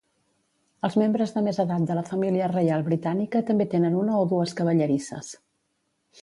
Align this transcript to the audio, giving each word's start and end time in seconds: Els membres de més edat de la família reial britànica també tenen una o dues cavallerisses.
Els 0.87 0.95
membres 1.01 1.33
de 1.35 1.43
més 1.47 1.59
edat 1.63 1.85
de 1.91 1.97
la 1.99 2.03
família 2.07 2.47
reial 2.53 2.85
britànica 2.87 3.43
també 3.51 3.69
tenen 3.75 3.99
una 4.01 4.17
o 4.23 4.25
dues 4.33 4.57
cavallerisses. 4.63 5.31